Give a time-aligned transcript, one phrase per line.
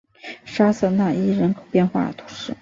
[0.45, 2.55] 沙瑟讷伊人口变化图示